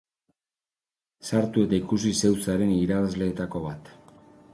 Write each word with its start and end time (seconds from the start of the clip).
Sartu 1.27 1.65
eta 1.69 1.77
ikusi 1.79 2.13
zeu 2.21 2.31
zaren 2.47 2.73
irabazleetako 2.79 3.63
bat! 3.67 3.93